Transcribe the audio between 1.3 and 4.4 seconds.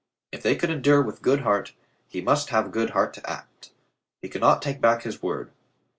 heart, he must have good heart to act. He